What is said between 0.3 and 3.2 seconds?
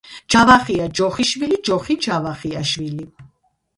ჯავახია ჯოხიშვილი ჯოხი ჯავახიაშვილი.